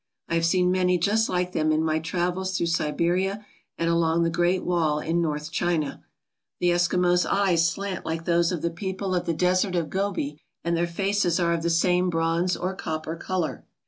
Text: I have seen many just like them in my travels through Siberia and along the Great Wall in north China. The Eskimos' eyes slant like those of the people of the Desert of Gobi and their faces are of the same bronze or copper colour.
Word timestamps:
I 0.27 0.33
have 0.33 0.47
seen 0.47 0.71
many 0.71 0.97
just 0.97 1.29
like 1.29 1.51
them 1.51 1.71
in 1.71 1.83
my 1.83 1.99
travels 1.99 2.57
through 2.57 2.65
Siberia 2.65 3.45
and 3.77 3.87
along 3.87 4.23
the 4.23 4.31
Great 4.31 4.63
Wall 4.63 4.97
in 4.99 5.21
north 5.21 5.51
China. 5.51 6.03
The 6.59 6.71
Eskimos' 6.71 7.27
eyes 7.29 7.69
slant 7.69 8.03
like 8.03 8.25
those 8.25 8.51
of 8.51 8.63
the 8.63 8.71
people 8.71 9.13
of 9.13 9.27
the 9.27 9.33
Desert 9.35 9.75
of 9.75 9.91
Gobi 9.91 10.41
and 10.63 10.75
their 10.75 10.87
faces 10.87 11.39
are 11.39 11.53
of 11.53 11.61
the 11.61 11.69
same 11.69 12.09
bronze 12.09 12.57
or 12.57 12.73
copper 12.75 13.15
colour. 13.15 13.63